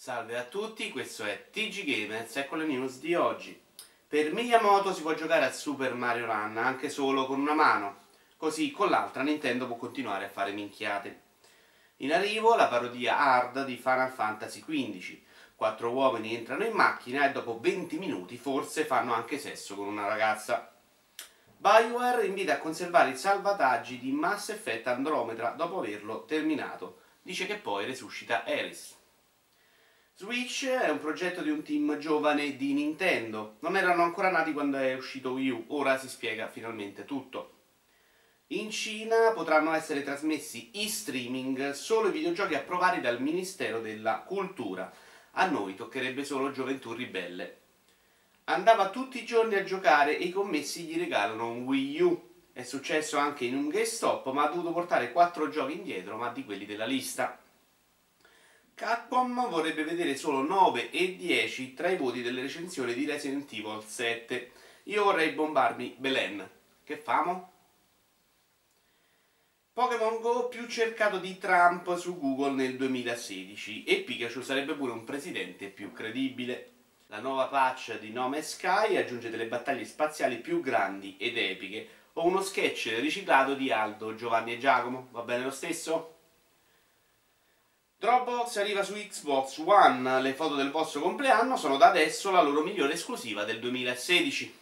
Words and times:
Salve 0.00 0.38
a 0.38 0.44
tutti, 0.44 0.92
questo 0.92 1.24
è 1.24 1.48
TG 1.50 1.82
Gamers, 1.82 2.36
ecco 2.36 2.54
le 2.54 2.66
news 2.66 3.00
di 3.00 3.16
oggi. 3.16 3.60
Per 4.06 4.32
Miyamoto 4.32 4.94
si 4.94 5.02
può 5.02 5.12
giocare 5.14 5.44
a 5.44 5.50
Super 5.50 5.92
Mario 5.94 6.26
Run 6.26 6.56
anche 6.56 6.88
solo 6.88 7.26
con 7.26 7.40
una 7.40 7.52
mano, 7.52 7.96
così 8.36 8.70
con 8.70 8.90
l'altra 8.90 9.24
Nintendo 9.24 9.66
può 9.66 9.74
continuare 9.74 10.26
a 10.26 10.30
fare 10.30 10.52
minchiate. 10.52 11.22
In 11.96 12.12
arrivo 12.12 12.54
la 12.54 12.68
parodia 12.68 13.18
hard 13.18 13.64
di 13.64 13.74
Final 13.74 14.12
Fantasy 14.12 14.60
XV. 14.60 15.18
Quattro 15.56 15.90
uomini 15.90 16.36
entrano 16.36 16.64
in 16.64 16.74
macchina 16.74 17.28
e 17.28 17.32
dopo 17.32 17.58
20 17.60 17.98
minuti 17.98 18.36
forse 18.36 18.84
fanno 18.84 19.12
anche 19.14 19.36
sesso 19.36 19.74
con 19.74 19.88
una 19.88 20.06
ragazza. 20.06 20.76
Bioware 21.56 22.24
invita 22.24 22.52
a 22.52 22.58
conservare 22.58 23.10
i 23.10 23.16
salvataggi 23.16 23.98
di 23.98 24.12
Mass 24.12 24.50
Effect 24.50 24.86
Andromeda 24.86 25.50
dopo 25.50 25.80
averlo 25.80 26.24
terminato. 26.24 27.00
Dice 27.20 27.46
che 27.46 27.56
poi 27.56 27.84
resuscita 27.84 28.46
Eris. 28.46 28.97
Switch 30.20 30.66
è 30.66 30.90
un 30.90 30.98
progetto 30.98 31.42
di 31.42 31.50
un 31.50 31.62
team 31.62 31.96
giovane 31.98 32.56
di 32.56 32.72
Nintendo. 32.72 33.58
Non 33.60 33.76
erano 33.76 34.02
ancora 34.02 34.32
nati 34.32 34.52
quando 34.52 34.76
è 34.76 34.92
uscito 34.96 35.30
Wii 35.30 35.50
U, 35.50 35.64
ora 35.68 35.96
si 35.96 36.08
spiega 36.08 36.48
finalmente 36.48 37.04
tutto. 37.04 37.52
In 38.48 38.68
Cina 38.72 39.30
potranno 39.32 39.72
essere 39.72 40.02
trasmessi 40.02 40.70
in 40.72 40.88
streaming 40.88 41.70
solo 41.70 42.08
i 42.08 42.10
videogiochi 42.10 42.56
approvati 42.56 43.00
dal 43.00 43.22
Ministero 43.22 43.80
della 43.80 44.24
Cultura. 44.26 44.92
A 45.34 45.46
noi 45.46 45.76
toccherebbe 45.76 46.24
solo 46.24 46.50
Gioventù 46.50 46.94
Ribelle. 46.94 47.58
Andava 48.46 48.90
tutti 48.90 49.22
i 49.22 49.24
giorni 49.24 49.54
a 49.54 49.62
giocare 49.62 50.18
e 50.18 50.24
i 50.24 50.32
commessi 50.32 50.82
gli 50.82 50.98
regalano 50.98 51.48
un 51.48 51.62
Wii 51.62 52.00
U. 52.00 52.30
È 52.52 52.64
successo 52.64 53.18
anche 53.18 53.44
in 53.44 53.54
un 53.54 53.68
GameStop, 53.68 54.32
ma 54.32 54.46
ha 54.46 54.48
dovuto 54.48 54.72
portare 54.72 55.12
4 55.12 55.48
giochi 55.48 55.74
indietro, 55.74 56.16
ma 56.16 56.30
di 56.30 56.44
quelli 56.44 56.66
della 56.66 56.86
lista. 56.86 57.38
Capcom 58.78 59.48
vorrebbe 59.48 59.82
vedere 59.82 60.14
solo 60.14 60.40
9 60.40 60.92
e 60.92 61.16
10 61.16 61.74
tra 61.74 61.90
i 61.90 61.96
voti 61.96 62.22
delle 62.22 62.42
recensioni 62.42 62.94
di 62.94 63.06
Resident 63.06 63.52
Evil 63.52 63.82
7. 63.84 64.52
Io 64.84 65.02
vorrei 65.02 65.32
bombarmi 65.32 65.96
Belen. 65.98 66.48
Che 66.84 66.96
famo? 66.96 67.50
Pokémon 69.72 70.20
Go 70.20 70.46
più 70.46 70.68
cercato 70.68 71.18
di 71.18 71.38
Trump 71.38 71.96
su 71.96 72.20
Google 72.20 72.52
nel 72.52 72.76
2016 72.76 73.82
e 73.82 74.02
Pikachu 74.02 74.42
sarebbe 74.42 74.74
pure 74.74 74.92
un 74.92 75.02
presidente 75.02 75.66
più 75.66 75.90
credibile. 75.90 76.70
La 77.08 77.18
nuova 77.18 77.46
patch 77.48 77.98
di 77.98 78.12
Nome 78.12 78.42
Sky 78.42 78.96
aggiunge 78.96 79.28
delle 79.28 79.46
battaglie 79.46 79.86
spaziali 79.86 80.36
più 80.36 80.60
grandi 80.60 81.16
ed 81.18 81.36
epiche 81.36 81.88
o 82.12 82.24
uno 82.24 82.42
sketch 82.42 82.94
riciclato 83.00 83.54
di 83.54 83.72
Aldo, 83.72 84.14
Giovanni 84.14 84.52
e 84.52 84.58
Giacomo. 84.58 85.08
Va 85.10 85.22
bene 85.22 85.42
lo 85.42 85.50
stesso? 85.50 86.17
Dropbox 88.00 88.58
arriva 88.58 88.84
su 88.84 88.94
Xbox 88.94 89.58
One, 89.58 90.22
le 90.22 90.32
foto 90.32 90.54
del 90.54 90.70
vostro 90.70 91.00
compleanno 91.00 91.56
sono 91.56 91.76
da 91.76 91.88
adesso 91.88 92.30
la 92.30 92.40
loro 92.40 92.62
migliore 92.62 92.92
esclusiva 92.92 93.42
del 93.42 93.58
2016. 93.58 94.56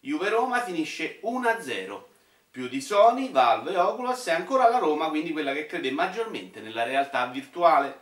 Juve 0.00 0.28
Roma 0.28 0.60
finisce 0.60 1.20
1-0, 1.22 2.02
più 2.50 2.68
di 2.68 2.82
Sony, 2.82 3.30
Valve 3.30 3.72
e 3.72 3.78
Oculus 3.78 4.26
è 4.26 4.32
ancora 4.32 4.68
la 4.68 4.76
Roma, 4.76 5.08
quindi 5.08 5.32
quella 5.32 5.54
che 5.54 5.64
crede 5.64 5.90
maggiormente 5.90 6.60
nella 6.60 6.82
realtà 6.82 7.24
virtuale. 7.28 7.98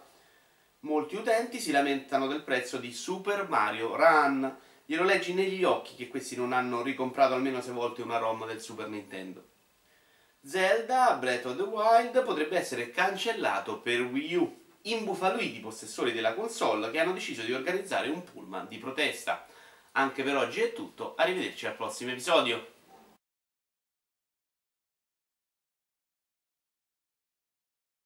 Molti 0.80 1.14
utenti 1.14 1.60
si 1.60 1.70
lamentano 1.70 2.26
del 2.26 2.42
prezzo 2.42 2.78
di 2.78 2.92
Super 2.92 3.48
Mario 3.48 3.94
Run, 3.94 4.56
glielo 4.84 5.04
leggi 5.04 5.34
negli 5.34 5.62
occhi 5.62 5.94
che 5.94 6.08
questi 6.08 6.34
non 6.34 6.52
hanno 6.52 6.82
ricomprato 6.82 7.34
almeno 7.34 7.60
6 7.60 7.72
volte 7.72 8.02
una 8.02 8.18
ROM 8.18 8.44
del 8.44 8.60
Super 8.60 8.88
Nintendo. 8.88 9.44
Zelda 10.48 11.18
Breath 11.20 11.44
of 11.44 11.56
the 11.56 11.62
Wild 11.62 12.22
potrebbe 12.22 12.56
essere 12.56 12.88
cancellato 12.90 13.80
per 13.80 14.00
Wii 14.00 14.34
U. 14.36 14.60
Imbufaliti 14.80 15.60
possessori 15.60 16.10
della 16.10 16.32
console 16.32 16.90
che 16.90 16.98
hanno 16.98 17.12
deciso 17.12 17.42
di 17.42 17.52
organizzare 17.52 18.08
un 18.08 18.24
pullman 18.24 18.66
di 18.66 18.78
protesta. 18.78 19.46
Anche 19.92 20.22
per 20.22 20.38
oggi 20.38 20.62
è 20.62 20.72
tutto, 20.72 21.14
arrivederci 21.16 21.66
al 21.66 21.76
prossimo 21.76 22.12
episodio. 22.12 22.76